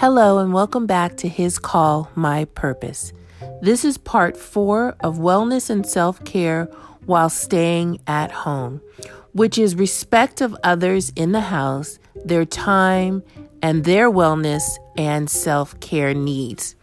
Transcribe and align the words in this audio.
Hello, 0.00 0.38
and 0.38 0.52
welcome 0.52 0.86
back 0.86 1.16
to 1.16 1.28
His 1.28 1.58
Call, 1.58 2.08
My 2.14 2.44
Purpose. 2.44 3.12
This 3.60 3.84
is 3.84 3.98
part 3.98 4.36
four 4.36 4.94
of 5.00 5.16
Wellness 5.16 5.70
and 5.70 5.84
Self 5.84 6.24
Care 6.24 6.66
while 7.06 7.28
staying 7.28 7.98
at 8.06 8.30
home, 8.30 8.80
which 9.32 9.58
is 9.58 9.74
respect 9.74 10.40
of 10.40 10.56
others 10.62 11.10
in 11.16 11.32
the 11.32 11.40
house, 11.40 11.98
their 12.24 12.44
time, 12.44 13.24
and 13.60 13.84
their 13.84 14.08
wellness 14.08 14.62
and 14.96 15.28
self 15.28 15.80
care 15.80 16.14
needs. 16.14 16.76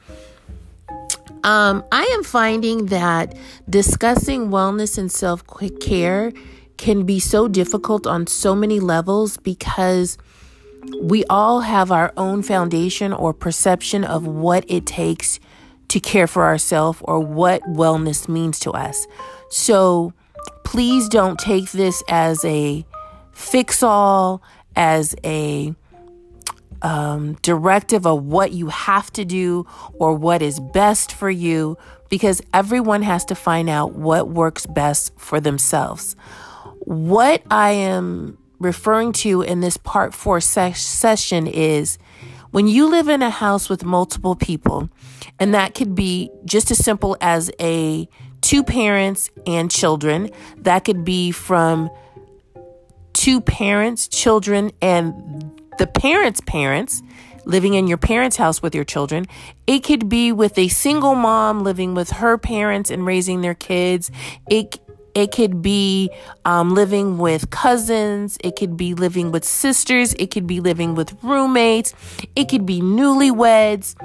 Um, 1.46 1.86
I 1.94 2.04
am 2.04 2.22
finding 2.22 2.88
that 2.88 3.34
discussing 3.70 4.50
wellness 4.50 4.98
and 4.98 5.10
self 5.10 5.42
care 5.80 6.34
can 6.76 7.06
be 7.06 7.22
so 7.22 7.48
difficult 7.48 8.06
on 8.06 8.28
so 8.28 8.54
many 8.54 8.82
levels 8.82 9.38
because 9.38 10.18
we 11.02 11.24
all 11.26 11.62
have 11.62 11.92
our 11.92 12.14
own 12.18 12.42
foundation 12.42 13.14
or 13.14 13.34
perception 13.34 14.04
of 14.04 14.26
what 14.28 14.66
it 14.68 14.86
takes 14.86 15.40
to 15.88 16.00
care 16.00 16.28
for 16.28 16.44
ourselves 16.44 17.00
or 17.04 17.20
what 17.20 17.62
wellness 17.64 18.28
means 18.28 18.60
to 18.60 18.72
us. 18.72 19.08
So 19.50 20.14
please 20.64 21.08
don't 21.10 21.40
take 21.40 21.72
this 21.72 22.04
as 22.10 22.44
a 22.44 22.86
fix 23.32 23.84
all, 23.84 24.42
as 24.76 25.16
a 25.24 25.74
um, 26.82 27.34
directive 27.42 28.06
of 28.06 28.24
what 28.24 28.52
you 28.52 28.68
have 28.68 29.12
to 29.14 29.26
do 29.26 29.66
or 29.94 30.14
what 30.14 30.42
is 30.42 30.60
best 30.60 31.14
for 31.14 31.30
you, 31.30 31.78
because 32.10 32.42
everyone 32.54 33.02
has 33.02 33.26
to 33.26 33.36
find 33.36 33.70
out 33.70 33.94
what 33.94 34.30
works 34.30 34.66
best 34.66 35.12
for 35.18 35.40
themselves. 35.40 36.16
What 36.80 37.42
I 37.50 37.72
am 37.72 38.38
referring 38.66 39.14
to 39.14 39.42
in 39.42 39.62
this 39.62 39.78
part 39.78 40.14
four 40.14 40.42
ses- 40.42 40.82
session 40.82 41.48
is 41.48 41.98
when 42.52 42.68
you 42.68 42.90
live 42.90 43.10
in 43.10 43.22
a 43.22 43.30
house 43.30 43.70
with 43.70 43.84
multiple 43.84 44.36
people, 44.36 44.90
and 45.40 45.54
that 45.54 45.76
could 45.76 45.94
be 45.94 46.30
just 46.46 46.72
as 46.72 46.78
simple 46.78 47.18
as 47.20 47.52
a 47.60 48.08
two 48.42 48.64
parents 48.64 49.30
and 49.46 49.70
children, 49.70 50.30
that 50.58 50.86
could 50.86 51.04
be 51.04 51.32
from 51.32 51.90
two 53.14 53.42
parents, 53.42 54.08
children, 54.08 54.72
and 54.82 55.12
the 55.80 55.88
parents' 55.88 56.42
parents 56.46 57.02
living 57.46 57.74
in 57.74 57.88
your 57.88 57.98
parents' 57.98 58.38
house 58.38 58.62
with 58.62 58.74
your 58.74 58.84
children. 58.84 59.26
It 59.68 59.84
could 59.84 60.10
be 60.10 60.32
with 60.32 60.58
a 60.58 60.68
single 60.68 61.16
mom 61.16 61.64
living 61.64 61.94
with 61.94 62.10
her 62.12 62.38
parents 62.38 62.90
and 62.90 63.06
raising 63.06 63.42
their 63.42 63.54
kids. 63.54 64.12
It 64.50 64.80
it 65.16 65.32
could 65.32 65.62
be 65.62 66.12
um, 66.44 66.76
living 66.76 67.18
with 67.18 67.50
cousins. 67.50 68.38
It 68.44 68.58
could 68.58 68.76
be 68.76 68.94
living 68.94 69.32
with 69.32 69.46
sisters. 69.46 70.14
It 70.16 70.30
could 70.30 70.46
be 70.46 70.60
living 70.60 70.94
with 70.94 71.18
roommates. 71.24 71.94
It 72.36 72.50
could 72.50 72.66
be 72.66 72.82
newlyweds. 72.82 73.96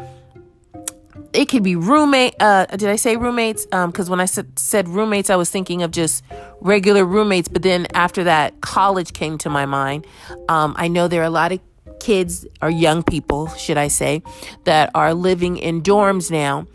It 1.32 1.46
could 1.46 1.64
be 1.64 1.74
roommate. 1.74 2.34
Uh, 2.40 2.66
did 2.66 2.88
I 2.88 2.96
say 2.96 3.16
roommates? 3.16 3.66
Because 3.66 4.08
um, 4.08 4.10
when 4.10 4.20
I 4.20 4.24
said, 4.24 4.88
roommates, 4.88 5.30
I 5.30 5.36
was 5.36 5.50
thinking 5.50 5.82
of 5.82 5.90
just 5.90 6.24
regular 6.60 7.04
roommates. 7.04 7.48
But 7.48 7.62
then 7.62 7.88
after 7.92 8.24
that, 8.24 8.60
college 8.60 9.12
came 9.12 9.36
to 9.38 9.50
my 9.50 9.66
mind. 9.66 10.06
Um, 10.48 10.74
I 10.76 10.86
know 10.86 11.08
there 11.08 11.22
are 11.22 11.26
a 11.26 11.30
lot 11.30 11.50
of 11.50 11.60
kids 11.98 12.46
or 12.62 12.70
young 12.70 13.02
people, 13.02 13.48
should 13.48 13.76
I 13.76 13.88
say, 13.88 14.22
that 14.64 14.90
are 14.94 15.12
living 15.12 15.56
in 15.56 15.82
dorms 15.82 16.30
now 16.30 16.66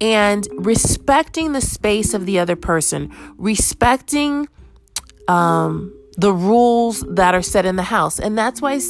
and 0.00 0.46
respecting 0.52 1.52
the 1.52 1.60
space 1.60 2.14
of 2.14 2.26
the 2.26 2.38
other 2.38 2.56
person, 2.56 3.12
respecting 3.36 4.48
um, 5.26 5.92
the 6.16 6.32
rules 6.32 7.04
that 7.08 7.34
are 7.34 7.42
set 7.42 7.64
in 7.66 7.76
the 7.76 7.82
house. 7.82 8.18
And 8.18 8.36
that's 8.36 8.60
why 8.62 8.80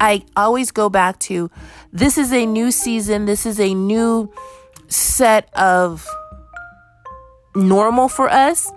I 0.00 0.24
always 0.36 0.70
go 0.70 0.88
back 0.88 1.18
to 1.20 1.50
this 1.92 2.18
is 2.18 2.32
a 2.32 2.46
new 2.46 2.70
season, 2.70 3.26
this 3.26 3.46
is 3.46 3.60
a 3.60 3.74
new 3.74 4.32
set 4.88 5.52
of 5.54 6.06
normal 7.54 8.08
for 8.08 8.28
us 8.28 8.70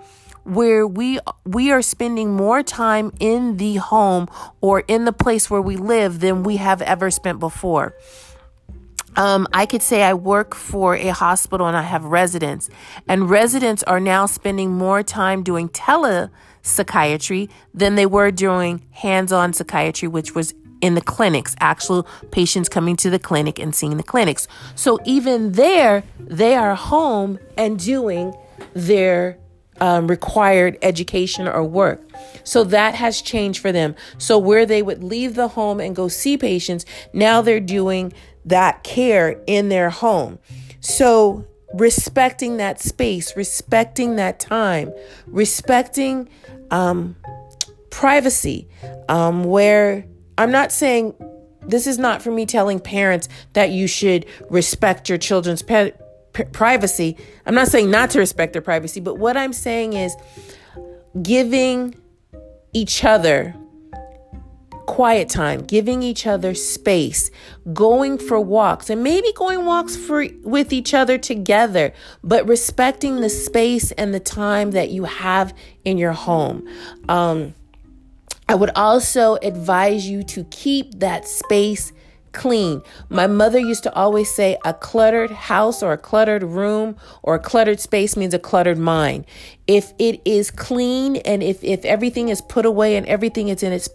where 0.44 0.86
we 0.86 1.18
we 1.44 1.70
are 1.70 1.80
spending 1.80 2.34
more 2.34 2.62
time 2.62 3.12
in 3.18 3.56
the 3.56 3.76
home 3.76 4.28
or 4.60 4.80
in 4.80 5.06
the 5.06 5.12
place 5.12 5.48
where 5.48 5.62
we 5.62 5.76
live 5.76 6.20
than 6.20 6.42
we 6.42 6.56
have 6.56 6.82
ever 6.82 7.10
spent 7.10 7.40
before. 7.40 7.94
Um, 9.16 9.46
I 9.52 9.66
could 9.66 9.82
say 9.82 10.02
I 10.02 10.14
work 10.14 10.54
for 10.54 10.96
a 10.96 11.08
hospital 11.10 11.66
and 11.66 11.76
I 11.76 11.82
have 11.82 12.04
residents, 12.04 12.68
and 13.08 13.30
residents 13.30 13.82
are 13.84 14.00
now 14.00 14.26
spending 14.26 14.72
more 14.72 15.02
time 15.02 15.42
doing 15.42 15.68
telepsychiatry 15.68 17.48
than 17.72 17.94
they 17.94 18.06
were 18.06 18.30
doing 18.30 18.82
hands 18.90 19.32
on 19.32 19.52
psychiatry, 19.52 20.08
which 20.08 20.34
was 20.34 20.54
in 20.80 20.94
the 20.94 21.00
clinics, 21.00 21.56
actual 21.60 22.06
patients 22.30 22.68
coming 22.68 22.96
to 22.96 23.08
the 23.08 23.18
clinic 23.18 23.58
and 23.58 23.74
seeing 23.74 23.96
the 23.96 24.02
clinics. 24.02 24.46
So 24.74 24.98
even 25.04 25.52
there, 25.52 26.02
they 26.18 26.56
are 26.56 26.74
home 26.74 27.38
and 27.56 27.78
doing 27.78 28.34
their 28.74 29.38
um, 29.80 30.08
required 30.08 30.76
education 30.82 31.48
or 31.48 31.64
work. 31.64 32.00
So 32.44 32.64
that 32.64 32.94
has 32.94 33.22
changed 33.22 33.60
for 33.60 33.72
them. 33.72 33.94
So 34.18 34.38
where 34.38 34.66
they 34.66 34.82
would 34.82 35.02
leave 35.02 35.34
the 35.34 35.48
home 35.48 35.80
and 35.80 35.96
go 35.96 36.08
see 36.08 36.36
patients, 36.36 36.84
now 37.12 37.40
they're 37.40 37.60
doing 37.60 38.12
that 38.44 38.82
care 38.84 39.40
in 39.46 39.68
their 39.68 39.90
home. 39.90 40.38
So, 40.80 41.46
respecting 41.72 42.58
that 42.58 42.80
space, 42.80 43.36
respecting 43.36 44.16
that 44.16 44.38
time, 44.38 44.92
respecting 45.26 46.28
um, 46.70 47.16
privacy, 47.90 48.68
um, 49.08 49.44
where 49.44 50.04
I'm 50.38 50.50
not 50.50 50.72
saying 50.72 51.14
this 51.66 51.86
is 51.86 51.98
not 51.98 52.22
for 52.22 52.30
me 52.30 52.46
telling 52.46 52.78
parents 52.78 53.28
that 53.54 53.70
you 53.70 53.86
should 53.86 54.26
respect 54.50 55.08
your 55.08 55.18
children's 55.18 55.62
pe- 55.62 55.92
p- 56.32 56.44
privacy. 56.44 57.16
I'm 57.46 57.54
not 57.54 57.68
saying 57.68 57.90
not 57.90 58.10
to 58.10 58.18
respect 58.18 58.52
their 58.52 58.62
privacy, 58.62 59.00
but 59.00 59.18
what 59.18 59.36
I'm 59.36 59.52
saying 59.52 59.94
is 59.94 60.14
giving 61.22 61.94
each 62.72 63.04
other 63.04 63.54
quiet 64.94 65.28
time, 65.28 65.60
giving 65.60 66.04
each 66.04 66.24
other 66.24 66.54
space, 66.54 67.28
going 67.72 68.16
for 68.16 68.38
walks, 68.38 68.88
and 68.88 69.02
maybe 69.02 69.26
going 69.34 69.64
walks 69.64 69.96
for 69.96 70.24
with 70.44 70.72
each 70.72 70.94
other 70.94 71.18
together, 71.18 71.92
but 72.22 72.46
respecting 72.46 73.20
the 73.20 73.28
space 73.28 73.90
and 73.92 74.14
the 74.14 74.20
time 74.20 74.70
that 74.70 74.90
you 74.90 75.02
have 75.02 75.52
in 75.84 75.98
your 75.98 76.12
home. 76.12 76.64
Um, 77.08 77.54
I 78.48 78.54
would 78.54 78.70
also 78.76 79.34
advise 79.42 80.06
you 80.08 80.22
to 80.34 80.44
keep 80.44 81.00
that 81.00 81.26
space 81.26 81.92
clean. 82.34 82.82
My 83.08 83.26
mother 83.26 83.58
used 83.58 83.84
to 83.84 83.94
always 83.94 84.34
say 84.34 84.58
a 84.64 84.74
cluttered 84.74 85.30
house 85.30 85.82
or 85.82 85.92
a 85.92 85.98
cluttered 85.98 86.42
room 86.42 86.96
or 87.22 87.36
a 87.36 87.40
cluttered 87.40 87.80
space 87.80 88.16
means 88.16 88.34
a 88.34 88.38
cluttered 88.38 88.78
mind. 88.78 89.26
If 89.66 89.94
it 89.98 90.20
is 90.26 90.50
clean 90.50 91.16
and 91.16 91.42
if, 91.42 91.64
if 91.64 91.84
everything 91.86 92.28
is 92.28 92.42
put 92.42 92.66
away 92.66 92.96
and 92.96 93.06
everything 93.06 93.48
is 93.48 93.62
in 93.62 93.72
its 93.72 93.88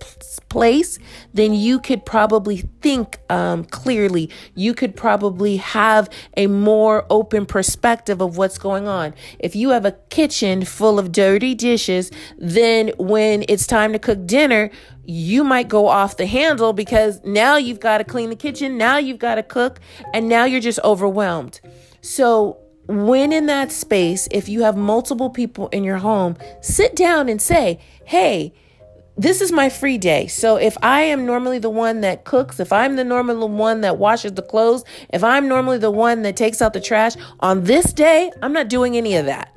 place, 0.49 0.99
then 1.33 1.53
you 1.53 1.79
could 1.79 2.05
probably 2.05 2.63
think 2.81 3.19
um, 3.29 3.65
clearly. 3.65 4.29
You 4.55 4.73
could 4.73 4.95
probably 4.95 5.57
have 5.57 6.09
a 6.37 6.47
more 6.47 7.05
open 7.09 7.45
perspective 7.45 8.21
of 8.21 8.37
what's 8.37 8.57
going 8.57 8.87
on. 8.87 9.13
If 9.39 9.55
you 9.55 9.69
have 9.69 9.85
a 9.85 9.93
kitchen 10.09 10.65
full 10.65 10.99
of 10.99 11.11
dirty 11.11 11.55
dishes, 11.55 12.11
then 12.37 12.91
when 12.97 13.43
it's 13.47 13.67
time 13.67 13.93
to 13.93 13.99
cook 13.99 14.25
dinner, 14.25 14.69
you 15.05 15.43
might 15.43 15.67
go 15.67 15.87
off 15.87 16.17
the 16.17 16.27
handle 16.27 16.71
because 16.73 17.19
now 17.23 17.57
you've 17.57 17.79
got 17.79 17.97
to 17.97 18.03
clean 18.03 18.29
the 18.29 18.35
kitchen, 18.35 18.77
now 18.77 18.97
you've 18.97 19.19
got 19.19 19.35
to 19.35 19.43
cook, 19.43 19.79
and 20.13 20.29
now 20.29 20.45
you're 20.45 20.61
just 20.61 20.79
overwhelmed. 20.83 21.59
So, 22.01 22.59
when 22.87 23.31
in 23.31 23.45
that 23.45 23.71
space, 23.71 24.27
if 24.31 24.49
you 24.49 24.63
have 24.63 24.75
multiple 24.75 25.29
people 25.29 25.67
in 25.69 25.83
your 25.83 25.97
home, 25.97 26.37
sit 26.61 26.95
down 26.95 27.29
and 27.29 27.39
say, 27.39 27.79
Hey, 28.05 28.53
this 29.19 29.41
is 29.41 29.51
my 29.51 29.67
free 29.67 29.97
day. 29.97 30.27
So 30.27 30.55
if 30.55 30.77
I 30.81 31.01
am 31.01 31.25
normally 31.25 31.59
the 31.59 31.69
one 31.69 31.99
that 32.01 32.23
cooks, 32.23 32.57
if 32.59 32.71
I'm 32.71 32.95
the 32.95 33.03
normal 33.03 33.49
one 33.49 33.81
that 33.81 33.97
washes 33.97 34.31
the 34.31 34.41
clothes, 34.41 34.85
if 35.09 35.25
I'm 35.25 35.49
normally 35.49 35.77
the 35.77 35.91
one 35.91 36.21
that 36.21 36.37
takes 36.37 36.61
out 36.61 36.71
the 36.71 36.79
trash, 36.79 37.15
on 37.41 37.65
this 37.65 37.91
day, 37.91 38.31
I'm 38.41 38.53
not 38.53 38.69
doing 38.69 38.95
any 38.95 39.15
of 39.15 39.25
that. 39.25 39.53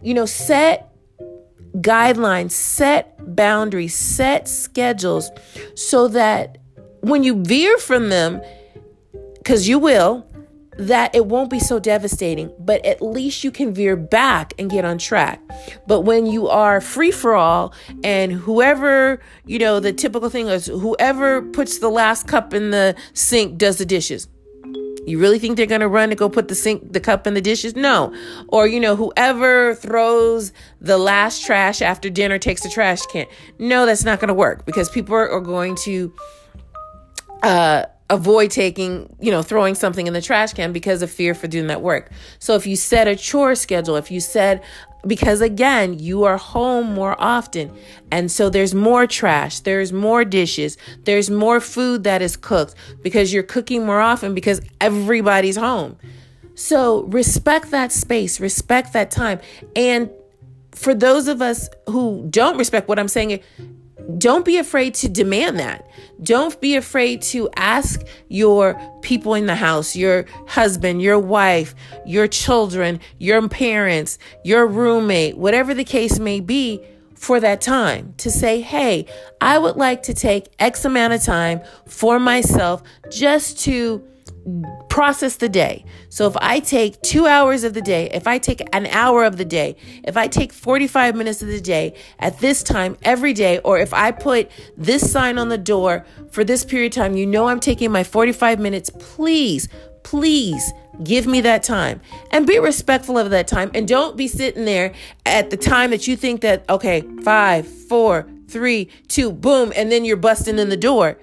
You 0.00 0.14
know, 0.14 0.24
set 0.24 0.90
guidelines, 1.76 2.52
set 2.52 3.14
boundaries, 3.36 3.94
set 3.94 4.48
schedules 4.48 5.30
so 5.74 6.08
that 6.08 6.56
when 7.00 7.22
you 7.22 7.44
veer 7.44 7.76
from 7.76 8.08
them, 8.08 8.40
because 9.36 9.68
you 9.68 9.78
will, 9.78 10.26
that 10.78 11.12
it 11.14 11.26
won't 11.26 11.50
be 11.50 11.58
so 11.58 11.78
devastating, 11.80 12.52
but 12.58 12.84
at 12.86 13.02
least 13.02 13.42
you 13.42 13.50
can 13.50 13.74
veer 13.74 13.96
back 13.96 14.54
and 14.58 14.70
get 14.70 14.84
on 14.84 14.96
track. 14.96 15.40
But 15.86 16.02
when 16.02 16.26
you 16.26 16.48
are 16.48 16.80
free 16.80 17.10
for 17.10 17.34
all 17.34 17.74
and 18.04 18.32
whoever, 18.32 19.20
you 19.44 19.58
know, 19.58 19.80
the 19.80 19.92
typical 19.92 20.30
thing 20.30 20.46
is 20.46 20.66
whoever 20.66 21.42
puts 21.42 21.78
the 21.78 21.88
last 21.88 22.28
cup 22.28 22.54
in 22.54 22.70
the 22.70 22.94
sink 23.12 23.58
does 23.58 23.78
the 23.78 23.84
dishes. 23.84 24.28
You 25.04 25.18
really 25.18 25.38
think 25.38 25.56
they're 25.56 25.66
going 25.66 25.80
to 25.80 25.88
run 25.88 26.10
to 26.10 26.14
go 26.14 26.28
put 26.28 26.48
the 26.48 26.54
sink, 26.54 26.92
the 26.92 27.00
cup 27.00 27.26
in 27.26 27.34
the 27.34 27.40
dishes? 27.40 27.74
No. 27.74 28.14
Or, 28.48 28.66
you 28.66 28.78
know, 28.78 28.94
whoever 28.94 29.74
throws 29.74 30.52
the 30.80 30.98
last 30.98 31.44
trash 31.44 31.80
after 31.82 32.10
dinner 32.10 32.38
takes 32.38 32.62
the 32.62 32.68
trash 32.68 33.00
can. 33.06 33.26
No, 33.58 33.86
that's 33.86 34.04
not 34.04 34.20
going 34.20 34.28
to 34.28 34.34
work 34.34 34.66
because 34.66 34.90
people 34.90 35.14
are, 35.14 35.28
are 35.30 35.40
going 35.40 35.76
to 35.76 36.12
uh, 37.42 37.84
avoid 38.10 38.50
taking, 38.50 39.14
you 39.20 39.30
know, 39.30 39.42
throwing 39.42 39.74
something 39.74 40.06
in 40.06 40.14
the 40.14 40.22
trash 40.22 40.54
can 40.54 40.72
because 40.72 41.02
of 41.02 41.10
fear 41.10 41.34
for 41.34 41.46
doing 41.46 41.66
that 41.66 41.82
work. 41.82 42.10
So 42.38 42.54
if 42.54 42.66
you 42.66 42.74
set 42.76 43.06
a 43.06 43.14
chore 43.14 43.54
schedule, 43.54 43.96
if 43.96 44.10
you 44.10 44.20
set 44.20 44.64
because 45.06 45.40
again, 45.40 45.98
you 45.98 46.24
are 46.24 46.36
home 46.36 46.92
more 46.92 47.14
often. 47.18 47.72
And 48.10 48.30
so 48.30 48.50
there's 48.50 48.74
more 48.74 49.06
trash, 49.06 49.60
there's 49.60 49.92
more 49.92 50.24
dishes, 50.24 50.76
there's 51.04 51.30
more 51.30 51.60
food 51.60 52.04
that 52.04 52.20
is 52.20 52.36
cooked 52.36 52.74
because 53.02 53.32
you're 53.32 53.44
cooking 53.44 53.86
more 53.86 54.00
often 54.00 54.34
because 54.34 54.60
everybody's 54.80 55.56
home. 55.56 55.96
So 56.54 57.04
respect 57.04 57.70
that 57.70 57.92
space, 57.92 58.40
respect 58.40 58.92
that 58.94 59.10
time. 59.10 59.38
And 59.76 60.10
for 60.72 60.94
those 60.94 61.28
of 61.28 61.40
us 61.40 61.68
who 61.86 62.26
don't 62.30 62.56
respect 62.56 62.88
what 62.88 62.98
I'm 62.98 63.08
saying, 63.08 63.40
don't 64.16 64.44
be 64.44 64.56
afraid 64.56 64.94
to 64.94 65.08
demand 65.08 65.58
that. 65.58 65.86
Don't 66.22 66.58
be 66.60 66.76
afraid 66.76 67.20
to 67.22 67.50
ask 67.56 68.00
your 68.28 68.80
people 69.02 69.34
in 69.34 69.46
the 69.46 69.54
house, 69.54 69.94
your 69.94 70.24
husband, 70.46 71.02
your 71.02 71.18
wife, 71.18 71.74
your 72.06 72.26
children, 72.26 73.00
your 73.18 73.46
parents, 73.48 74.18
your 74.44 74.66
roommate, 74.66 75.36
whatever 75.36 75.74
the 75.74 75.84
case 75.84 76.18
may 76.18 76.40
be, 76.40 76.80
for 77.14 77.40
that 77.40 77.60
time 77.60 78.14
to 78.16 78.30
say, 78.30 78.60
hey, 78.60 79.04
I 79.40 79.58
would 79.58 79.76
like 79.76 80.04
to 80.04 80.14
take 80.14 80.46
X 80.58 80.84
amount 80.84 81.12
of 81.12 81.22
time 81.22 81.60
for 81.86 82.18
myself 82.20 82.82
just 83.10 83.58
to 83.64 84.02
process 84.88 85.36
the 85.36 85.48
day. 85.48 85.84
So 86.08 86.26
if 86.26 86.36
I 86.38 86.60
take 86.60 87.00
two 87.02 87.26
hours 87.26 87.64
of 87.64 87.74
the 87.74 87.80
day, 87.80 88.10
if 88.12 88.26
I 88.26 88.38
take 88.38 88.62
an 88.72 88.86
hour 88.86 89.24
of 89.24 89.36
the 89.36 89.44
day, 89.44 89.76
if 90.04 90.16
I 90.16 90.26
take 90.26 90.52
45 90.52 91.14
minutes 91.14 91.42
of 91.42 91.48
the 91.48 91.60
day 91.60 91.94
at 92.18 92.40
this 92.40 92.62
time 92.62 92.96
every 93.02 93.32
day, 93.32 93.58
or 93.60 93.78
if 93.78 93.94
I 93.94 94.10
put 94.10 94.50
this 94.76 95.10
sign 95.10 95.38
on 95.38 95.48
the 95.48 95.58
door 95.58 96.04
for 96.30 96.44
this 96.44 96.64
period 96.64 96.92
of 96.92 96.96
time, 96.96 97.16
you 97.16 97.26
know 97.26 97.48
I'm 97.48 97.60
taking 97.60 97.92
my 97.92 98.02
45 98.02 98.58
minutes, 98.58 98.90
please, 98.98 99.68
please 100.02 100.72
give 101.04 101.26
me 101.26 101.40
that 101.42 101.62
time 101.62 102.00
and 102.32 102.46
be 102.46 102.58
respectful 102.58 103.18
of 103.18 103.30
that 103.30 103.46
time. 103.46 103.70
And 103.74 103.86
don't 103.86 104.16
be 104.16 104.26
sitting 104.26 104.64
there 104.64 104.94
at 105.26 105.50
the 105.50 105.56
time 105.56 105.90
that 105.90 106.08
you 106.08 106.16
think 106.16 106.40
that, 106.40 106.68
okay, 106.68 107.04
five, 107.22 107.66
four, 107.66 108.28
three, 108.48 108.88
two, 109.08 109.30
boom, 109.30 109.72
and 109.76 109.92
then 109.92 110.04
you're 110.04 110.16
busting 110.16 110.58
in 110.58 110.70
the 110.70 110.76
door 110.76 111.18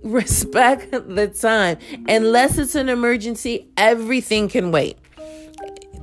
respect 0.04 0.90
the 0.90 1.28
time. 1.28 1.78
Unless 2.08 2.58
it's 2.58 2.74
an 2.74 2.88
emergency, 2.88 3.68
everything 3.76 4.48
can 4.48 4.70
wait. 4.72 4.96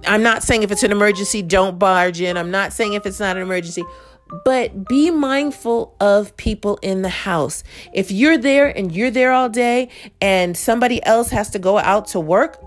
I'm 0.06 0.24
not 0.24 0.44
saying 0.44 0.64
if 0.64 0.72
it's 0.72 0.84
an 0.84 0.92
emergency, 0.92 1.42
don't 1.42 1.80
barge 1.80 2.22
in. 2.22 2.38
I'm 2.38 2.52
not 2.52 2.74
saying 2.74 2.94
if 2.94 3.06
it's 3.06 3.20
not 3.20 3.36
an 3.36 3.42
emergency, 3.42 3.84
but 4.46 4.88
be 4.88 5.10
mindful 5.10 5.96
of 6.00 6.36
people 6.38 6.78
in 6.82 7.02
the 7.02 7.10
house. 7.10 7.64
If 7.94 8.12
you're 8.12 8.38
there 8.38 8.68
and 8.68 8.92
you're 8.92 9.12
there 9.12 9.32
all 9.32 9.50
day 9.50 9.90
and 10.22 10.56
somebody 10.56 11.04
else 11.06 11.30
has 11.32 11.50
to 11.52 11.60
go 11.60 11.80
out 11.80 12.08
to 12.10 12.20
work, 12.20 12.64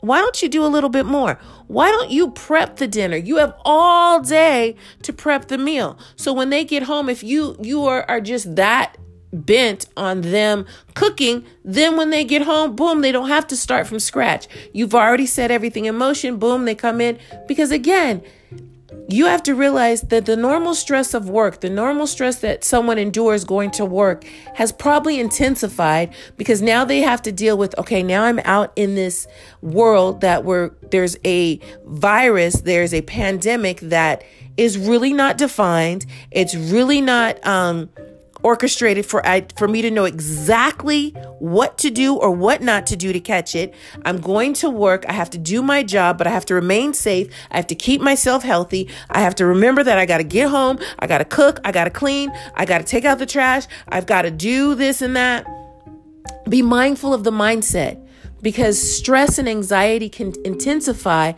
why 0.00 0.18
don't 0.18 0.40
you 0.42 0.48
do 0.48 0.64
a 0.64 0.68
little 0.68 0.90
bit 0.90 1.06
more? 1.06 1.38
Why 1.66 1.90
don't 1.90 2.10
you 2.10 2.30
prep 2.30 2.76
the 2.76 2.86
dinner? 2.86 3.16
You 3.16 3.38
have 3.38 3.54
all 3.64 4.20
day 4.20 4.76
to 5.02 5.12
prep 5.12 5.48
the 5.48 5.58
meal. 5.58 5.98
So 6.14 6.32
when 6.32 6.50
they 6.50 6.64
get 6.64 6.84
home, 6.84 7.08
if 7.08 7.24
you 7.24 7.56
you 7.60 7.84
are, 7.84 8.04
are 8.08 8.20
just 8.20 8.54
that 8.56 8.96
bent 9.32 9.86
on 9.96 10.22
them 10.22 10.66
cooking, 10.94 11.44
then 11.64 11.96
when 11.96 12.10
they 12.10 12.24
get 12.24 12.42
home, 12.42 12.74
boom, 12.74 13.00
they 13.00 13.12
don't 13.12 13.28
have 13.28 13.46
to 13.48 13.56
start 13.56 13.86
from 13.86 13.98
scratch. 13.98 14.48
You've 14.72 14.94
already 14.94 15.26
set 15.26 15.50
everything 15.50 15.84
in 15.84 15.96
motion, 15.96 16.38
boom, 16.38 16.64
they 16.64 16.74
come 16.74 17.00
in. 17.00 17.18
Because 17.46 17.70
again, 17.70 18.22
you 19.10 19.26
have 19.26 19.42
to 19.42 19.54
realize 19.54 20.02
that 20.02 20.26
the 20.26 20.36
normal 20.36 20.74
stress 20.74 21.14
of 21.14 21.28
work, 21.28 21.60
the 21.60 21.70
normal 21.70 22.06
stress 22.06 22.40
that 22.40 22.62
someone 22.62 22.98
endures 22.98 23.44
going 23.44 23.70
to 23.72 23.84
work, 23.84 24.24
has 24.54 24.70
probably 24.70 25.18
intensified 25.18 26.14
because 26.36 26.60
now 26.60 26.84
they 26.84 27.00
have 27.00 27.22
to 27.22 27.32
deal 27.32 27.56
with 27.56 27.76
okay, 27.78 28.02
now 28.02 28.24
I'm 28.24 28.38
out 28.40 28.72
in 28.76 28.94
this 28.94 29.26
world 29.62 30.20
that 30.20 30.44
where 30.44 30.72
there's 30.90 31.16
a 31.24 31.58
virus, 31.86 32.60
there's 32.60 32.92
a 32.92 33.02
pandemic 33.02 33.80
that 33.80 34.24
is 34.58 34.76
really 34.76 35.12
not 35.12 35.38
defined. 35.38 36.04
It's 36.30 36.54
really 36.54 37.00
not 37.00 37.44
um, 37.46 37.88
orchestrated 38.42 39.04
for 39.06 39.24
I, 39.26 39.46
for 39.56 39.68
me 39.68 39.82
to 39.82 39.90
know 39.90 40.04
exactly 40.04 41.10
what 41.38 41.78
to 41.78 41.90
do 41.90 42.16
or 42.16 42.30
what 42.30 42.62
not 42.62 42.86
to 42.88 42.96
do 42.96 43.12
to 43.12 43.20
catch 43.20 43.54
it. 43.54 43.74
I'm 44.04 44.20
going 44.20 44.54
to 44.54 44.70
work. 44.70 45.04
I 45.08 45.12
have 45.12 45.30
to 45.30 45.38
do 45.38 45.62
my 45.62 45.82
job, 45.82 46.18
but 46.18 46.26
I 46.26 46.30
have 46.30 46.46
to 46.46 46.54
remain 46.54 46.94
safe. 46.94 47.32
I 47.50 47.56
have 47.56 47.66
to 47.68 47.74
keep 47.74 48.00
myself 48.00 48.42
healthy. 48.42 48.88
I 49.10 49.20
have 49.20 49.34
to 49.36 49.46
remember 49.46 49.82
that 49.84 49.98
I 49.98 50.06
got 50.06 50.18
to 50.18 50.24
get 50.24 50.48
home. 50.48 50.78
I 50.98 51.06
got 51.06 51.18
to 51.18 51.24
cook. 51.24 51.60
I 51.64 51.72
got 51.72 51.84
to 51.84 51.90
clean. 51.90 52.30
I 52.54 52.64
got 52.64 52.78
to 52.78 52.84
take 52.84 53.04
out 53.04 53.18
the 53.18 53.26
trash. 53.26 53.66
I've 53.88 54.06
got 54.06 54.22
to 54.22 54.30
do 54.30 54.74
this 54.74 55.02
and 55.02 55.16
that. 55.16 55.46
Be 56.48 56.62
mindful 56.62 57.12
of 57.12 57.24
the 57.24 57.30
mindset 57.30 58.02
because 58.42 58.80
stress 58.80 59.38
and 59.38 59.48
anxiety 59.48 60.08
can 60.08 60.32
intensify 60.44 61.32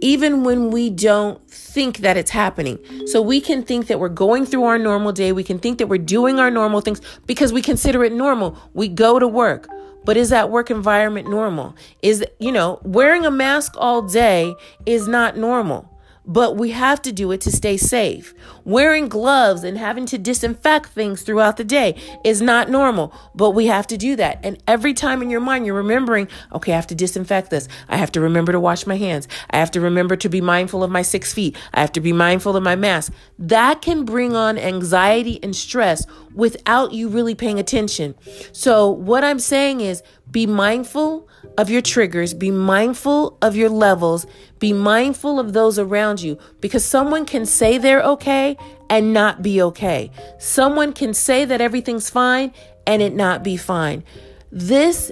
even 0.00 0.44
when 0.44 0.70
we 0.70 0.90
don't 0.90 1.48
think 1.50 1.98
that 1.98 2.16
it's 2.16 2.30
happening. 2.30 2.78
So 3.06 3.20
we 3.20 3.40
can 3.40 3.62
think 3.62 3.86
that 3.88 3.98
we're 3.98 4.08
going 4.08 4.46
through 4.46 4.64
our 4.64 4.78
normal 4.78 5.12
day. 5.12 5.32
We 5.32 5.44
can 5.44 5.58
think 5.58 5.78
that 5.78 5.86
we're 5.86 5.98
doing 5.98 6.38
our 6.38 6.50
normal 6.50 6.80
things 6.80 7.00
because 7.26 7.52
we 7.52 7.62
consider 7.62 8.04
it 8.04 8.12
normal. 8.12 8.58
We 8.74 8.88
go 8.88 9.18
to 9.18 9.28
work. 9.28 9.68
But 10.04 10.16
is 10.16 10.30
that 10.30 10.50
work 10.50 10.70
environment 10.70 11.28
normal? 11.28 11.76
Is, 12.02 12.24
you 12.38 12.52
know, 12.52 12.80
wearing 12.82 13.26
a 13.26 13.30
mask 13.30 13.74
all 13.76 14.02
day 14.02 14.54
is 14.86 15.06
not 15.06 15.36
normal 15.36 15.90
but 16.28 16.56
we 16.56 16.70
have 16.70 17.00
to 17.02 17.10
do 17.10 17.32
it 17.32 17.40
to 17.40 17.50
stay 17.50 17.78
safe. 17.78 18.34
Wearing 18.64 19.08
gloves 19.08 19.64
and 19.64 19.78
having 19.78 20.04
to 20.06 20.18
disinfect 20.18 20.90
things 20.90 21.22
throughout 21.22 21.56
the 21.56 21.64
day 21.64 21.96
is 22.22 22.42
not 22.42 22.68
normal, 22.70 23.14
but 23.34 23.50
we 23.50 23.66
have 23.66 23.86
to 23.86 23.96
do 23.96 24.14
that. 24.16 24.38
And 24.44 24.62
every 24.68 24.92
time 24.92 25.22
in 25.22 25.30
your 25.30 25.40
mind, 25.40 25.64
you're 25.64 25.74
remembering, 25.74 26.28
okay, 26.52 26.72
I 26.72 26.76
have 26.76 26.86
to 26.88 26.94
disinfect 26.94 27.48
this. 27.48 27.66
I 27.88 27.96
have 27.96 28.12
to 28.12 28.20
remember 28.20 28.52
to 28.52 28.60
wash 28.60 28.86
my 28.86 28.96
hands. 28.96 29.26
I 29.50 29.56
have 29.56 29.70
to 29.70 29.80
remember 29.80 30.16
to 30.16 30.28
be 30.28 30.42
mindful 30.42 30.84
of 30.84 30.90
my 30.90 31.02
six 31.02 31.32
feet. 31.32 31.56
I 31.72 31.80
have 31.80 31.92
to 31.92 32.00
be 32.00 32.12
mindful 32.12 32.56
of 32.56 32.62
my 32.62 32.76
mask. 32.76 33.12
That 33.38 33.80
can 33.80 34.04
bring 34.04 34.36
on 34.36 34.58
anxiety 34.58 35.42
and 35.42 35.56
stress 35.56 36.06
without 36.34 36.92
you 36.92 37.08
really 37.08 37.34
paying 37.34 37.58
attention. 37.58 38.14
So, 38.52 38.90
what 38.90 39.24
I'm 39.24 39.38
saying 39.38 39.80
is 39.80 40.02
be 40.30 40.46
mindful 40.46 41.26
of 41.58 41.68
your 41.68 41.82
triggers, 41.82 42.32
be 42.32 42.52
mindful 42.52 43.36
of 43.42 43.56
your 43.56 43.68
levels, 43.68 44.26
be 44.60 44.72
mindful 44.72 45.40
of 45.40 45.52
those 45.52 45.78
around 45.78 46.22
you 46.22 46.38
because 46.60 46.84
someone 46.84 47.26
can 47.26 47.44
say 47.44 47.76
they're 47.76 48.02
okay 48.02 48.56
and 48.88 49.12
not 49.12 49.42
be 49.42 49.60
okay. 49.60 50.10
Someone 50.38 50.92
can 50.92 51.12
say 51.12 51.44
that 51.44 51.60
everything's 51.60 52.08
fine 52.08 52.54
and 52.86 53.02
it 53.02 53.12
not 53.12 53.42
be 53.42 53.56
fine. 53.56 54.04
This 54.52 55.10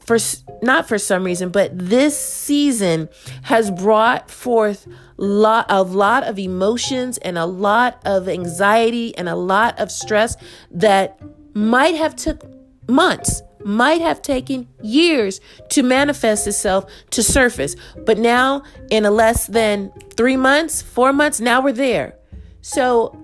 for 0.00 0.18
not 0.62 0.88
for 0.88 0.98
some 0.98 1.22
reason, 1.22 1.50
but 1.50 1.70
this 1.78 2.18
season 2.18 3.08
has 3.42 3.70
brought 3.70 4.30
forth 4.30 4.88
lot 5.16 5.66
a 5.68 5.82
lot 5.82 6.24
of 6.24 6.38
emotions 6.38 7.18
and 7.18 7.38
a 7.38 7.46
lot 7.46 8.00
of 8.04 8.28
anxiety 8.28 9.16
and 9.16 9.28
a 9.28 9.36
lot 9.36 9.78
of 9.78 9.92
stress 9.92 10.34
that 10.70 11.20
might 11.54 11.94
have 11.94 12.16
took 12.16 12.42
months 12.88 13.42
might 13.64 14.00
have 14.00 14.22
taken 14.22 14.68
years 14.82 15.40
to 15.70 15.82
manifest 15.82 16.46
itself 16.46 16.90
to 17.10 17.22
surface. 17.22 17.76
But 18.04 18.18
now, 18.18 18.62
in 18.90 19.04
a 19.04 19.10
less 19.10 19.46
than 19.46 19.92
three 20.16 20.36
months, 20.36 20.82
four 20.82 21.12
months, 21.12 21.40
now 21.40 21.60
we're 21.60 21.72
there. 21.72 22.14
So 22.60 23.18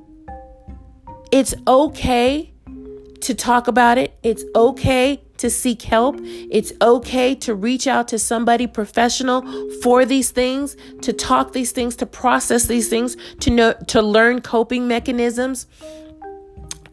it's 1.31 1.55
okay 1.67 2.53
to 3.21 3.35
talk 3.35 3.69
about 3.69 3.99
it. 3.99 4.19
It's 4.23 4.45
okay 4.55 5.23
to 5.39 5.51
seek 5.51 5.83
help. 5.83 6.17
It's 6.21 6.73
okay 6.83 7.35
to 7.37 7.55
reach 7.55 7.87
out 7.87 8.09
to 8.09 8.19
somebody 8.19 8.67
professional 8.67 9.43
for 9.83 10.05
these 10.05 10.31
things, 10.31 10.77
to 11.03 11.13
talk 11.13 11.53
these 11.53 11.73
things, 11.73 11.97
to 11.97 12.07
process 12.07 12.67
these 12.67 12.89
things, 12.89 13.17
to 13.41 13.51
know 13.51 13.73
to 13.89 14.03
learn 14.03 14.41
coping 14.41 14.89
mechanisms. 14.89 15.67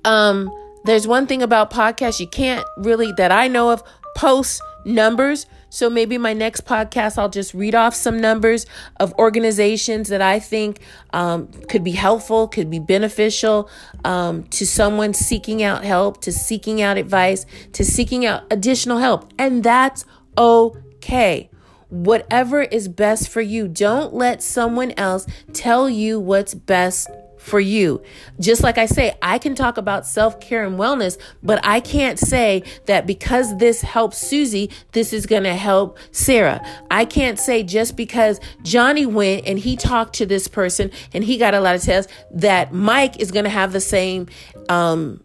Um 0.04 0.52
there's 0.86 1.08
one 1.08 1.28
thing 1.28 1.42
about 1.42 1.72
podcasts 1.72 2.20
you 2.20 2.28
can't 2.28 2.66
really, 2.78 3.12
that 3.14 3.32
I 3.32 3.48
know 3.48 3.72
of, 3.72 3.84
post 4.16 4.62
numbers. 4.86 5.48
So 5.70 5.90
maybe 5.90 6.18
my 6.18 6.32
next 6.32 6.66
podcast, 6.66 7.18
I'll 7.18 7.28
just 7.28 7.54
read 7.54 7.76
off 7.76 7.94
some 7.94 8.22
numbers 8.22 8.66
of 8.98 9.14
organizations 9.16 10.08
that 10.08 10.22
I 10.22 10.40
think 10.40 10.80
um, 11.12 11.48
could 11.68 11.84
be 11.84 11.92
helpful, 11.92 12.48
could 12.48 12.70
be 12.70 12.80
beneficial 12.80 13.70
um, 14.06 14.44
to 14.44 14.66
someone 14.66 15.14
seeking 15.14 15.64
out 15.64 15.84
help, 15.84 16.22
to 16.22 16.32
seeking 16.32 16.82
out 16.82 16.98
advice, 16.98 17.46
to 17.74 17.84
seeking 17.84 18.26
out 18.26 18.44
additional 18.52 19.00
help. 19.00 19.34
And 19.38 19.64
that's 19.64 20.06
okay. 20.38 21.50
Whatever 21.90 22.62
is 22.62 22.88
best 22.88 23.28
for 23.28 23.42
you, 23.42 23.68
don't 23.68 24.14
let 24.14 24.42
someone 24.42 24.92
else 24.92 25.28
tell 25.52 25.90
you 25.90 26.20
what's 26.20 26.54
best 26.54 27.10
for 27.46 27.60
you. 27.60 28.02
Just 28.40 28.64
like 28.64 28.80
I 28.80 28.88
say, 28.88 29.16
I 29.22 29.38
can 29.38 29.54
talk 29.54 29.78
about 29.78 30.08
self 30.08 30.40
care 30.40 30.66
and 30.66 30.80
wellness, 30.80 31.20
but 31.44 31.60
I 31.64 31.80
can't 31.80 32.18
say 32.18 32.64
that 32.88 33.06
because 33.06 33.56
this 33.60 33.82
helps 33.82 34.18
Susie, 34.18 34.72
this 34.94 35.14
is 35.14 35.28
going 35.28 35.44
to 35.44 35.54
help 35.54 36.00
Sarah. 36.12 36.60
I 36.90 37.06
can't 37.06 37.38
say 37.38 37.62
just 37.62 37.96
because 37.96 38.40
Johnny 38.64 39.06
went 39.06 39.46
and 39.46 39.60
he 39.60 39.76
talked 39.76 40.16
to 40.16 40.26
this 40.26 40.48
person 40.48 40.90
and 41.14 41.24
he 41.24 41.38
got 41.38 41.54
a 41.54 41.60
lot 41.60 41.76
of 41.76 41.84
tests 41.84 42.12
that 42.32 42.74
Mike 42.74 43.20
is 43.20 43.30
going 43.30 43.46
to 43.46 43.52
have 43.52 43.74
the 43.74 43.80
same 43.80 44.28
um, 44.68 45.24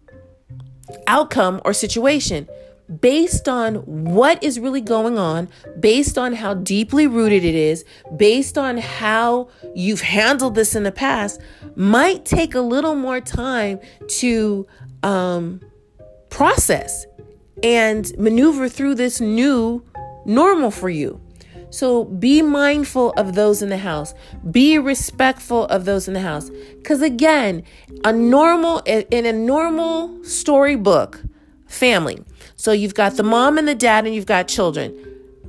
outcome 1.06 1.62
or 1.64 1.72
situation. 1.72 2.46
Based 3.00 3.48
on 3.48 3.76
what 3.76 4.42
is 4.42 4.58
really 4.58 4.80
going 4.80 5.18
on, 5.18 5.48
based 5.78 6.18
on 6.18 6.32
how 6.32 6.54
deeply 6.54 7.06
rooted 7.06 7.44
it 7.44 7.54
is, 7.54 7.84
based 8.16 8.58
on 8.58 8.78
how 8.78 9.48
you've 9.74 10.00
handled 10.00 10.54
this 10.54 10.74
in 10.74 10.82
the 10.82 10.92
past, 10.92 11.40
might 11.76 12.24
take 12.24 12.54
a 12.54 12.60
little 12.60 12.94
more 12.94 13.20
time 13.20 13.78
to 14.08 14.66
um, 15.02 15.60
process 16.28 17.06
and 17.62 18.16
maneuver 18.18 18.68
through 18.68 18.94
this 18.94 19.20
new 19.20 19.84
normal 20.24 20.70
for 20.70 20.88
you. 20.88 21.20
So 21.70 22.04
be 22.04 22.42
mindful 22.42 23.12
of 23.12 23.34
those 23.36 23.62
in 23.62 23.68
the 23.68 23.78
house. 23.78 24.12
Be 24.50 24.76
respectful 24.78 25.66
of 25.66 25.84
those 25.84 26.08
in 26.08 26.14
the 26.14 26.20
house. 26.20 26.50
Because 26.50 27.00
again, 27.00 27.62
a 28.04 28.12
normal, 28.12 28.80
in 28.80 29.24
a 29.24 29.32
normal 29.32 30.24
storybook 30.24 31.22
family, 31.70 32.22
so 32.56 32.72
you've 32.72 32.94
got 32.94 33.16
the 33.16 33.22
mom 33.22 33.56
and 33.56 33.66
the 33.66 33.74
dad, 33.74 34.04
and 34.04 34.14
you've 34.14 34.26
got 34.26 34.48
children. 34.48 34.94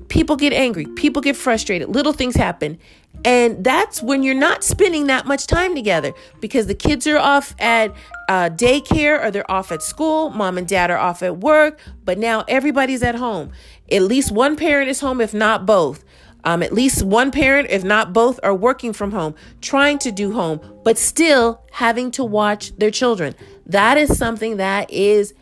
People 0.08 0.36
get 0.36 0.54
angry, 0.54 0.86
people 0.96 1.22
get 1.22 1.36
frustrated, 1.36 1.90
little 1.90 2.14
things 2.14 2.36
happen. 2.36 2.78
And 3.24 3.64
that's 3.64 4.02
when 4.02 4.24
you're 4.24 4.34
not 4.34 4.64
spending 4.64 5.08
that 5.08 5.26
much 5.28 5.46
time 5.46 5.76
together 5.76 6.14
because 6.40 6.68
the 6.68 6.74
kids 6.74 7.06
are 7.06 7.18
off 7.18 7.56
at 7.60 7.94
uh, 8.28 8.50
daycare 8.50 9.24
or 9.24 9.30
they're 9.30 9.50
off 9.50 9.72
at 9.72 9.84
school. 9.84 10.32
Mom 10.32 10.58
and 10.58 10.68
dad 10.68 10.90
are 10.90 10.98
off 10.98 11.22
at 11.22 11.38
work, 11.38 11.80
but 12.04 12.18
now 12.18 12.44
everybody's 12.48 13.04
at 13.04 13.16
home. 13.16 13.52
At 13.92 14.02
least 14.02 14.32
one 14.32 14.56
parent 14.56 14.90
is 14.90 15.02
home, 15.02 15.22
if 15.22 15.34
not 15.34 15.66
both. 15.66 16.04
Um, 16.44 16.64
at 16.64 16.74
least 16.74 17.04
one 17.04 17.30
parent, 17.32 17.70
if 17.70 17.84
not 17.84 18.14
both, 18.14 18.40
are 18.42 18.56
working 18.56 18.94
from 18.94 19.12
home, 19.12 19.36
trying 19.62 20.00
to 20.00 20.12
do 20.12 20.32
home, 20.32 20.60
but 20.84 20.98
still 20.98 21.62
having 21.72 22.10
to 22.12 22.24
watch 22.24 22.76
their 22.78 22.90
children. 22.90 23.36
That 23.68 23.98
is 23.98 24.18
something 24.18 24.58
that 24.58 24.90
is 24.90 25.36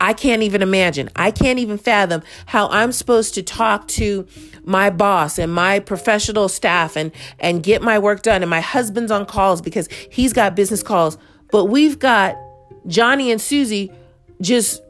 I 0.00 0.14
can't 0.14 0.42
even 0.42 0.62
imagine. 0.62 1.10
I 1.14 1.30
can't 1.30 1.58
even 1.58 1.78
fathom 1.78 2.22
how 2.46 2.68
I'm 2.68 2.92
supposed 2.92 3.34
to 3.34 3.42
talk 3.42 3.86
to 3.88 4.26
my 4.64 4.90
boss 4.90 5.38
and 5.38 5.52
my 5.52 5.78
professional 5.80 6.48
staff 6.48 6.96
and 6.96 7.12
and 7.38 7.62
get 7.62 7.82
my 7.82 7.98
work 7.98 8.22
done 8.22 8.42
and 8.42 8.50
my 8.50 8.60
husband's 8.60 9.12
on 9.12 9.26
calls 9.26 9.60
because 9.60 9.88
he's 10.10 10.32
got 10.32 10.56
business 10.56 10.82
calls, 10.82 11.18
but 11.52 11.66
we've 11.66 11.98
got 11.98 12.36
Johnny 12.86 13.30
and 13.30 13.40
Susie 13.40 13.92
just 14.40 14.82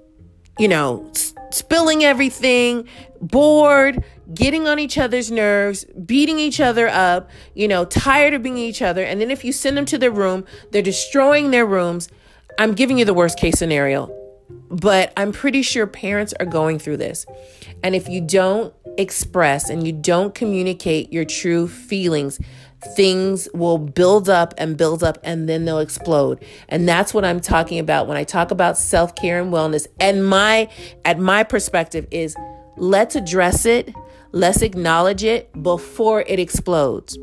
you 0.60 0.68
know, 0.68 1.10
spilling 1.50 2.04
everything, 2.04 2.86
bored, 3.22 4.04
getting 4.34 4.68
on 4.68 4.78
each 4.78 4.98
other's 4.98 5.30
nerves, 5.30 5.86
beating 6.04 6.38
each 6.38 6.60
other 6.60 6.86
up, 6.86 7.30
you 7.54 7.66
know, 7.66 7.86
tired 7.86 8.34
of 8.34 8.42
being 8.42 8.58
each 8.58 8.82
other. 8.82 9.02
And 9.02 9.22
then 9.22 9.30
if 9.30 9.42
you 9.42 9.52
send 9.52 9.78
them 9.78 9.86
to 9.86 9.96
their 9.96 10.10
room, 10.10 10.44
they're 10.70 10.82
destroying 10.82 11.50
their 11.50 11.64
rooms. 11.64 12.10
I'm 12.58 12.74
giving 12.74 12.98
you 12.98 13.06
the 13.06 13.14
worst 13.14 13.38
case 13.38 13.58
scenario. 13.58 14.19
But 14.70 15.12
I'm 15.16 15.32
pretty 15.32 15.62
sure 15.62 15.86
parents 15.86 16.32
are 16.38 16.46
going 16.46 16.78
through 16.78 16.98
this. 16.98 17.26
And 17.82 17.94
if 17.94 18.08
you 18.08 18.20
don't 18.20 18.72
express 18.98 19.68
and 19.68 19.84
you 19.84 19.92
don't 19.92 20.34
communicate 20.34 21.12
your 21.12 21.24
true 21.24 21.66
feelings, 21.66 22.38
things 22.94 23.48
will 23.52 23.78
build 23.78 24.28
up 24.28 24.54
and 24.58 24.76
build 24.76 25.02
up 25.02 25.18
and 25.24 25.48
then 25.48 25.64
they'll 25.64 25.80
explode. 25.80 26.44
And 26.68 26.88
that's 26.88 27.12
what 27.12 27.24
I'm 27.24 27.40
talking 27.40 27.78
about 27.78 28.06
when 28.06 28.16
I 28.16 28.24
talk 28.24 28.50
about 28.50 28.78
self-care 28.78 29.42
and 29.42 29.52
wellness. 29.52 29.86
And 29.98 30.26
my 30.26 30.68
at 31.04 31.18
my 31.18 31.42
perspective 31.42 32.06
is 32.10 32.36
let's 32.76 33.16
address 33.16 33.66
it, 33.66 33.92
let's 34.32 34.62
acknowledge 34.62 35.24
it 35.24 35.50
before 35.62 36.22
it 36.22 36.38
explodes. 36.38 37.18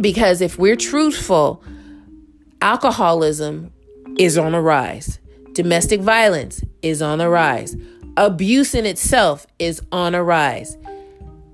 Because 0.00 0.40
if 0.40 0.58
we're 0.58 0.76
truthful, 0.76 1.62
alcoholism 2.62 3.72
is 4.18 4.38
on 4.38 4.54
a 4.54 4.60
rise. 4.60 5.18
Domestic 5.56 6.02
violence 6.02 6.62
is 6.82 7.00
on 7.00 7.16
the 7.16 7.30
rise. 7.30 7.78
Abuse 8.18 8.74
in 8.74 8.84
itself 8.84 9.46
is 9.58 9.80
on 9.90 10.14
a 10.14 10.22
rise. 10.22 10.76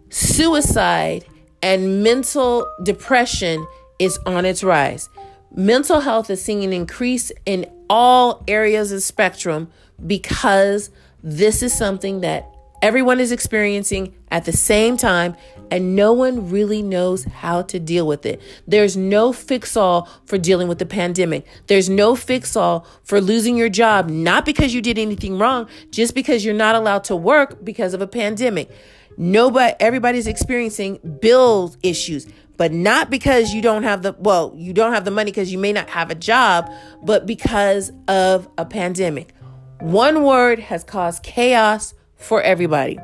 Suicide 0.09 1.25
and 1.63 2.03
mental 2.03 2.67
depression 2.83 3.65
is 4.01 4.19
on 4.27 4.45
its 4.45 4.65
rise. 4.65 5.09
Mental 5.55 6.01
health 6.01 6.31
is 6.31 6.43
seeing 6.43 6.65
an 6.65 6.73
increase 6.73 7.31
in 7.47 7.71
all 7.89 8.43
areas 8.49 8.91
of 8.91 9.05
spectrum 9.05 9.71
because 10.05 10.91
this 11.23 11.63
is 11.63 11.73
something 11.73 12.23
that 12.23 12.52
everyone 12.83 13.21
is 13.21 13.31
experiencing 13.31 14.13
at 14.31 14.45
the 14.45 14.53
same 14.53 14.97
time, 14.97 15.37
and 15.71 15.97
no 15.97 16.13
one 16.13 16.51
really 16.51 16.83
knows 16.83 17.25
how 17.25 17.63
to 17.63 17.79
deal 17.79 18.07
with 18.07 18.27
it. 18.27 18.43
There's 18.67 18.97
no 18.97 19.33
fix 19.33 19.77
all 19.77 20.09
for 20.27 20.37
dealing 20.37 20.69
with 20.69 20.79
the 20.79 20.87
pandemic. 20.87 21.47
There's 21.69 21.89
no 21.89 22.17
fix 22.17 22.57
all 22.57 22.87
for 23.05 23.21
losing 23.21 23.57
your 23.57 23.69
job, 23.69 24.11
not 24.11 24.45
because 24.45 24.75
you 24.75 24.83
did 24.83 24.99
anything 24.99 25.39
wrong, 25.39 25.69
just 25.91 26.15
because 26.15 26.45
you're 26.45 26.55
not 26.55 26.75
allowed 26.75 27.05
to 27.05 27.17
work 27.17 27.65
because 27.65 27.95
of 27.95 28.03
a 28.03 28.07
pandemic. 28.07 28.71
Nobody, 29.17 29.75
everybody's 29.79 30.27
experiencing 30.27 30.99
bill 31.21 31.75
issues, 31.83 32.27
but 32.57 32.73
not 32.73 33.11
because 33.11 33.55
you 33.55 33.63
don't 33.63 33.85
have 33.85 34.03
the, 34.03 34.15
well, 34.19 34.53
you 34.57 34.73
don't 34.73 34.93
have 34.93 35.05
the 35.05 35.11
money 35.11 35.31
because 35.31 35.53
you 35.53 35.59
may 35.59 35.73
not 35.73 35.89
have 35.89 36.11
a 36.11 36.15
job, 36.15 36.71
but 37.03 37.27
because 37.27 37.93
of 38.09 38.49
a 38.59 38.65
pandemic. 38.65 39.35
One 39.81 40.23
word 40.23 40.59
has 40.59 40.83
caused 40.85 41.23
chaos 41.23 41.95
for 42.23 42.41
everybody. 42.43 42.99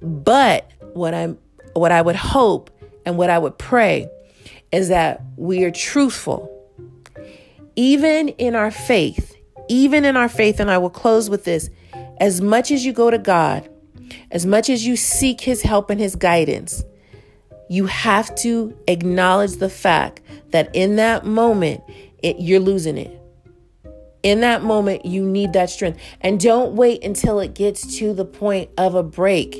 But 0.00 0.70
what 0.92 1.14
I'm 1.14 1.38
what 1.74 1.92
I 1.92 2.00
would 2.00 2.16
hope 2.16 2.70
and 3.04 3.18
what 3.18 3.30
I 3.30 3.38
would 3.38 3.58
pray 3.58 4.08
is 4.72 4.88
that 4.88 5.22
we 5.36 5.64
are 5.64 5.70
truthful. 5.70 6.52
Even 7.76 8.28
in 8.30 8.54
our 8.54 8.70
faith, 8.70 9.36
even 9.68 10.04
in 10.04 10.16
our 10.16 10.28
faith, 10.28 10.60
and 10.60 10.70
I 10.70 10.78
will 10.78 10.90
close 10.90 11.28
with 11.28 11.44
this 11.44 11.68
as 12.18 12.40
much 12.40 12.70
as 12.70 12.84
you 12.84 12.92
go 12.92 13.10
to 13.10 13.18
God, 13.18 13.68
as 14.30 14.46
much 14.46 14.70
as 14.70 14.86
you 14.86 14.96
seek 14.96 15.40
His 15.40 15.62
help 15.62 15.90
and 15.90 16.00
His 16.00 16.16
guidance, 16.16 16.82
you 17.68 17.86
have 17.86 18.34
to 18.36 18.76
acknowledge 18.88 19.56
the 19.56 19.68
fact 19.68 20.20
that 20.50 20.74
in 20.74 20.96
that 20.96 21.26
moment, 21.26 21.82
it, 22.22 22.38
you're 22.38 22.60
losing 22.60 22.96
it. 22.96 23.20
In 24.26 24.40
that 24.40 24.64
moment, 24.64 25.06
you 25.06 25.24
need 25.24 25.52
that 25.52 25.70
strength. 25.70 26.00
And 26.20 26.40
don't 26.40 26.74
wait 26.74 27.04
until 27.04 27.38
it 27.38 27.54
gets 27.54 27.96
to 27.98 28.12
the 28.12 28.24
point 28.24 28.70
of 28.76 28.96
a 28.96 29.04
break. 29.04 29.54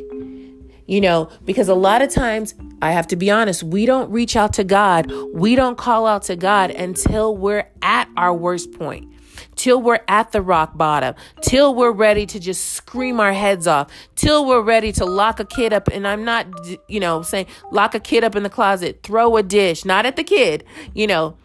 You 0.88 1.00
know, 1.00 1.30
because 1.44 1.68
a 1.68 1.74
lot 1.74 2.02
of 2.02 2.10
times, 2.10 2.56
I 2.82 2.90
have 2.90 3.06
to 3.08 3.16
be 3.16 3.30
honest, 3.30 3.62
we 3.62 3.86
don't 3.86 4.10
reach 4.10 4.34
out 4.34 4.54
to 4.54 4.64
God. 4.64 5.12
We 5.32 5.54
don't 5.54 5.78
call 5.78 6.04
out 6.04 6.24
to 6.24 6.34
God 6.34 6.72
until 6.72 7.36
we're 7.36 7.68
at 7.80 8.08
our 8.16 8.34
worst 8.34 8.72
point 8.72 9.12
till 9.54 9.80
we're 9.80 10.00
at 10.08 10.32
the 10.32 10.42
rock 10.42 10.76
bottom, 10.76 11.14
till 11.42 11.74
we're 11.74 11.92
ready 11.92 12.26
to 12.26 12.40
just 12.40 12.72
scream 12.72 13.20
our 13.20 13.32
heads 13.32 13.66
off, 13.66 13.90
till 14.16 14.44
we're 14.46 14.62
ready 14.62 14.90
to 14.92 15.04
lock 15.04 15.38
a 15.38 15.44
kid 15.44 15.72
up. 15.72 15.88
And 15.88 16.08
I'm 16.08 16.24
not, 16.24 16.46
you 16.88 16.98
know, 16.98 17.22
saying 17.22 17.46
lock 17.70 17.94
a 17.94 18.00
kid 18.00 18.24
up 18.24 18.34
in 18.34 18.42
the 18.42 18.50
closet, 18.50 19.00
throw 19.04 19.36
a 19.36 19.42
dish, 19.44 19.84
not 19.84 20.06
at 20.06 20.16
the 20.16 20.24
kid, 20.24 20.64
you 20.92 21.06
know, 21.06 21.36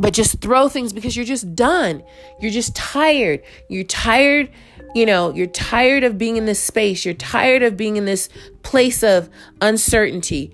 but 0.00 0.14
just 0.14 0.40
throw 0.40 0.68
things 0.68 0.92
because 0.92 1.14
you're 1.14 1.26
just 1.26 1.54
done. 1.54 2.02
You're 2.40 2.50
just 2.50 2.74
tired. 2.74 3.42
You're 3.68 3.84
tired, 3.84 4.50
you 4.94 5.04
know, 5.04 5.32
you're 5.34 5.46
tired 5.46 6.04
of 6.04 6.16
being 6.16 6.36
in 6.36 6.46
this 6.46 6.62
space. 6.62 7.04
You're 7.04 7.14
tired 7.14 7.62
of 7.62 7.76
being 7.76 7.96
in 7.96 8.06
this 8.06 8.28
place 8.62 9.02
of 9.02 9.28
uncertainty 9.60 10.52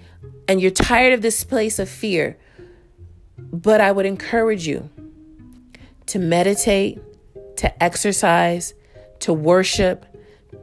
and 0.48 0.60
you're 0.60 0.70
tired 0.70 1.12
of 1.12 1.22
this 1.22 1.44
place 1.44 1.78
of 1.78 1.88
fear. 1.88 2.38
But 3.38 3.80
I 3.80 3.92
would 3.92 4.06
encourage 4.06 4.66
you 4.66 4.90
to 6.06 6.18
meditate, 6.18 7.00
to 7.56 7.82
exercise, 7.82 8.74
to 9.20 9.32
worship, 9.32 10.06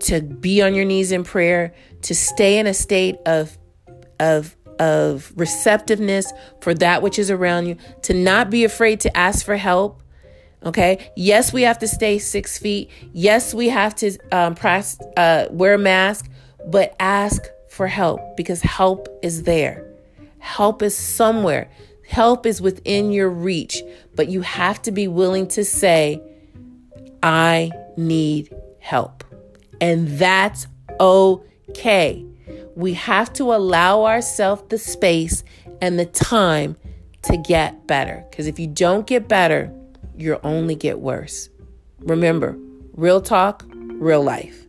to 0.01 0.21
be 0.21 0.61
on 0.61 0.73
your 0.73 0.85
knees 0.85 1.11
in 1.11 1.23
prayer, 1.23 1.73
to 2.01 2.15
stay 2.15 2.59
in 2.59 2.67
a 2.67 2.73
state 2.73 3.17
of 3.25 3.57
of 4.19 4.55
of 4.83 5.31
receptiveness 5.35 6.31
for 6.61 6.73
that 6.75 7.01
which 7.01 7.17
is 7.17 7.29
around 7.31 7.65
you, 7.67 7.75
to 8.03 8.13
not 8.13 8.49
be 8.49 8.63
afraid 8.63 8.99
to 9.01 9.17
ask 9.17 9.45
for 9.45 9.57
help. 9.57 10.01
Okay. 10.65 11.11
Yes, 11.15 11.51
we 11.51 11.63
have 11.63 11.79
to 11.79 11.87
stay 11.87 12.19
six 12.19 12.57
feet. 12.57 12.89
Yes, 13.11 13.53
we 13.53 13.69
have 13.69 13.93
to 13.95 14.17
um, 14.31 14.55
press, 14.55 14.97
uh, 15.17 15.47
wear 15.51 15.73
a 15.73 15.77
mask, 15.77 16.29
but 16.65 16.95
ask 16.99 17.45
for 17.69 17.87
help 17.87 18.37
because 18.37 18.61
help 18.61 19.07
is 19.21 19.43
there. 19.43 19.85
Help 20.39 20.81
is 20.81 20.95
somewhere. 20.95 21.69
Help 22.07 22.45
is 22.45 22.61
within 22.61 23.11
your 23.11 23.29
reach, 23.29 23.81
but 24.15 24.27
you 24.29 24.41
have 24.41 24.81
to 24.83 24.91
be 24.91 25.07
willing 25.07 25.47
to 25.47 25.63
say, 25.63 26.21
I 27.21 27.71
need 27.97 28.53
help. 28.79 29.23
And 29.81 30.07
that's 30.07 30.67
okay. 30.99 32.25
We 32.75 32.93
have 32.93 33.31
to 33.33 33.53
allow 33.53 34.05
ourselves 34.05 34.63
the 34.69 34.77
space 34.77 35.43
and 35.81 35.99
the 35.99 36.05
time 36.05 36.77
to 37.23 37.37
get 37.37 37.87
better. 37.87 38.25
Because 38.29 38.47
if 38.47 38.59
you 38.59 38.67
don't 38.67 39.07
get 39.07 39.27
better, 39.27 39.73
you'll 40.17 40.39
only 40.43 40.75
get 40.75 40.99
worse. 40.99 41.49
Remember, 41.99 42.57
real 42.93 43.21
talk, 43.21 43.63
real 43.73 44.23
life. 44.23 44.62